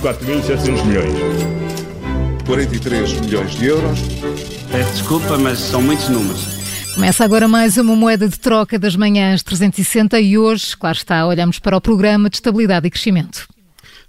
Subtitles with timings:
[0.00, 1.14] 4.700 milhões.
[2.46, 4.00] 43 milhões de euros.
[4.70, 6.62] Peço desculpa, mas são muitos números.
[6.94, 11.58] Começa agora mais uma moeda de troca das manhãs 360 e hoje, claro está, olhamos
[11.58, 13.46] para o Programa de Estabilidade e Crescimento.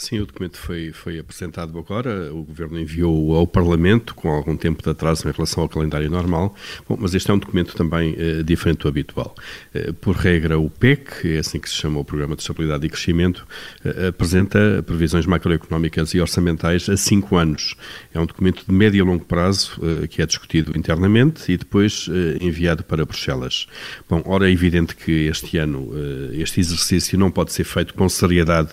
[0.00, 4.82] Sim, o documento foi, foi apresentado agora, o Governo enviou ao Parlamento, com algum tempo
[4.82, 6.56] de atraso em relação ao calendário normal,
[6.88, 9.34] Bom, mas este é um documento também eh, diferente do habitual.
[9.74, 12.88] Eh, por regra, o PEC, é assim que se chama o Programa de Estabilidade e
[12.88, 13.46] Crescimento,
[13.84, 17.74] eh, apresenta previsões macroeconómicas e orçamentais a cinco anos.
[18.14, 22.08] É um documento de médio e longo prazo que é discutido internamente e depois
[22.40, 23.66] enviado para Bruxelas.
[24.08, 25.90] Bom, ora é evidente que este ano
[26.32, 28.70] este exercício não pode ser feito com seriedade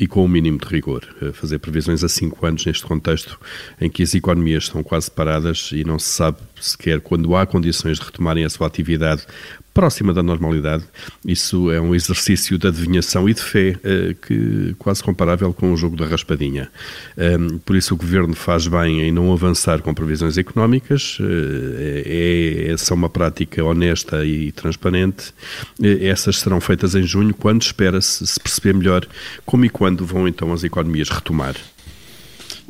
[0.00, 1.06] e com o um mínimo de rigor.
[1.34, 3.38] Fazer previsões a cinco anos neste contexto
[3.78, 7.98] em que as economias estão quase paradas e não se sabe sequer quando há condições
[7.98, 9.26] de retomarem a sua atividade
[9.72, 10.84] próxima da normalidade.
[11.24, 15.76] Isso é um exercício de adivinhação e de fé eh, que quase comparável com o
[15.76, 16.70] jogo da raspadinha.
[17.16, 21.18] Um, por isso o governo faz bem em não avançar com previsões económicas.
[21.20, 25.32] Eh, é, é uma prática honesta e transparente.
[25.82, 29.06] Eh, essas serão feitas em junho, quando espera-se se perceber melhor
[29.46, 31.54] como e quando vão então as economias retomar.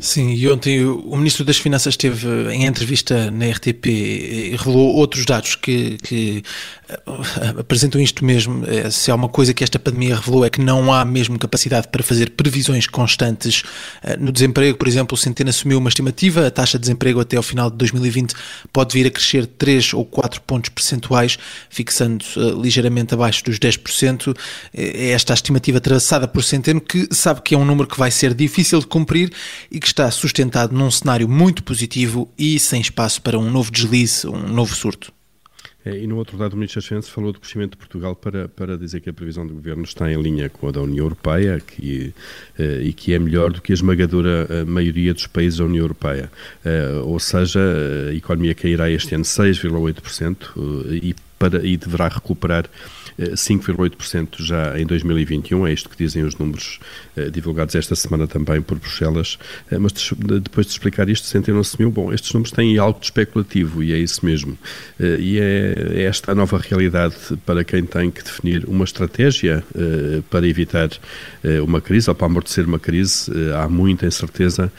[0.00, 5.26] Sim, e ontem o Ministro das Finanças esteve em entrevista na RTP e revelou outros
[5.26, 6.42] dados que, que
[6.88, 8.64] eh, apresentam isto mesmo.
[8.66, 11.88] Eh, se há uma coisa que esta pandemia revelou é que não há mesmo capacidade
[11.88, 13.62] para fazer previsões constantes
[14.02, 14.78] eh, no desemprego.
[14.78, 17.76] Por exemplo, o Centeno assumiu uma estimativa, a taxa de desemprego até ao final de
[17.76, 18.34] 2020
[18.72, 22.24] pode vir a crescer 3 ou 4 pontos percentuais, fixando
[22.62, 24.34] ligeiramente abaixo dos 10%.
[24.72, 28.10] É esta a estimativa traçada por Centeno, que sabe que é um número que vai
[28.10, 29.30] ser difícil de cumprir
[29.70, 34.27] e que está sustentado num cenário muito positivo e sem espaço para um novo deslize,
[34.27, 35.12] um novo surto.
[35.84, 38.48] É, e no outro lado, o Ministro das Finanças falou do crescimento de Portugal para,
[38.48, 41.58] para dizer que a previsão do Governo está em linha com a da União Europeia
[41.58, 42.12] que,
[42.58, 45.83] uh, e que é melhor do que a esmagadora uh, maioria dos países da União
[45.83, 46.30] Europeia.
[46.64, 47.61] Uh, ou seja,
[48.11, 52.67] a economia cairá este ano 6,8% e, para, e deverá recuperar
[53.33, 56.81] 5,8% já em 2021, é isto que dizem os números
[57.17, 59.39] eh, divulgados esta semana também por Bruxelas.
[59.70, 59.92] Eh, mas
[60.42, 63.98] depois de explicar isto, sentiram-se mil, bom, estes números têm algo de especulativo e é
[63.98, 64.58] isso mesmo.
[64.98, 67.14] Eh, e é, é esta a nova realidade
[67.45, 69.64] para quem tem que definir uma estratégia
[70.29, 70.91] para evitar
[71.64, 73.31] uma crise ou para amortecer uma crise.
[73.55, 74.73] Há muita incerteza,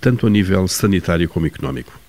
[0.00, 2.07] tanto a nível sanitário como económico.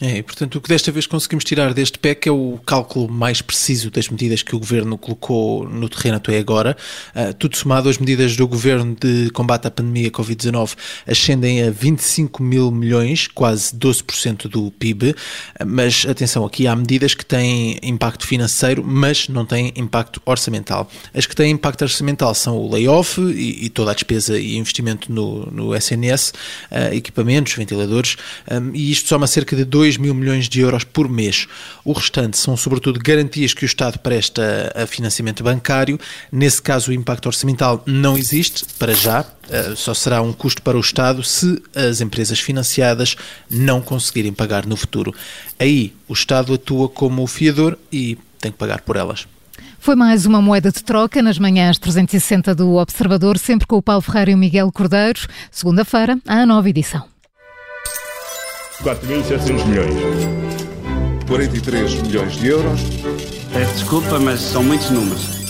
[0.00, 3.90] É, portanto o que desta vez conseguimos tirar deste PEC é o cálculo mais preciso
[3.90, 6.76] das medidas que o Governo colocou no terreno até agora.
[7.16, 12.40] Uh, tudo somado, as medidas do Governo de combate à pandemia Covid-19 ascendem a 25
[12.44, 15.10] mil milhões, quase 12% do PIB.
[15.10, 20.88] Uh, mas atenção, aqui há medidas que têm impacto financeiro, mas não têm impacto orçamental.
[21.12, 25.10] As que têm impacto orçamental são o layoff e, e toda a despesa e investimento
[25.12, 26.34] no, no SNS,
[26.70, 28.16] uh, equipamentos, ventiladores,
[28.48, 31.46] um, e isto soma cerca de 2 2 mil milhões de euros por mês.
[31.82, 35.98] O restante são, sobretudo, garantias que o Estado presta a financiamento bancário.
[36.30, 40.76] Nesse caso, o impacto orçamental não existe, para já, eh, só será um custo para
[40.76, 43.16] o Estado se as empresas financiadas
[43.50, 45.14] não conseguirem pagar no futuro.
[45.58, 49.26] Aí, o Estado atua como fiador e tem que pagar por elas.
[49.78, 54.02] Foi mais uma moeda de troca nas manhãs 360 do Observador, sempre com o Paulo
[54.02, 55.20] Ferreira e o Miguel Cordeiro.
[55.50, 57.17] Segunda-feira, a nova edição.
[58.82, 59.94] 4.700 milhões.
[61.26, 62.80] 43 milhões de euros.
[63.52, 65.47] Peço desculpa, mas são muitos números.